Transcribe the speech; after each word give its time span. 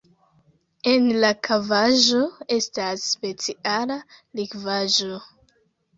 En 0.93 1.09
la 1.25 1.29
kavaĵo 1.49 2.23
estas 2.57 3.07
speciala 3.13 3.99
likvaĵo. 4.41 5.25